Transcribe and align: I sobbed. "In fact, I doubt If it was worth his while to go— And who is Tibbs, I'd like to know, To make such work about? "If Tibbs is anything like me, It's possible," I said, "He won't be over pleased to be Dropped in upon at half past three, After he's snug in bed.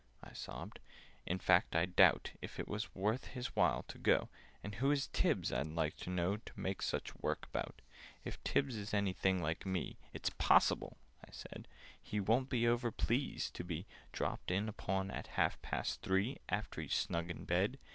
I 0.23 0.33
sobbed. 0.33 0.79
"In 1.27 1.37
fact, 1.37 1.75
I 1.75 1.85
doubt 1.85 2.31
If 2.41 2.59
it 2.59 2.67
was 2.67 2.95
worth 2.95 3.25
his 3.25 3.55
while 3.55 3.83
to 3.83 3.99
go— 3.99 4.29
And 4.63 4.73
who 4.73 4.89
is 4.89 5.09
Tibbs, 5.13 5.53
I'd 5.53 5.67
like 5.67 5.95
to 5.97 6.09
know, 6.09 6.37
To 6.37 6.59
make 6.59 6.81
such 6.81 7.15
work 7.17 7.45
about? 7.45 7.83
"If 8.25 8.43
Tibbs 8.43 8.77
is 8.77 8.95
anything 8.95 9.43
like 9.43 9.63
me, 9.63 9.99
It's 10.11 10.31
possible," 10.31 10.97
I 11.23 11.29
said, 11.29 11.67
"He 12.01 12.19
won't 12.19 12.49
be 12.49 12.67
over 12.67 12.89
pleased 12.91 13.53
to 13.57 13.63
be 13.63 13.85
Dropped 14.11 14.49
in 14.49 14.67
upon 14.67 15.11
at 15.11 15.27
half 15.37 15.61
past 15.61 16.01
three, 16.01 16.39
After 16.49 16.81
he's 16.81 16.95
snug 16.95 17.29
in 17.29 17.45
bed. 17.45 17.77